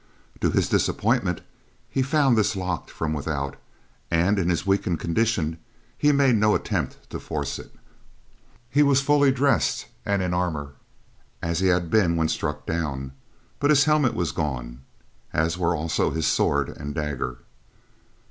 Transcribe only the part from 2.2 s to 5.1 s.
this locked from without and, in his weakened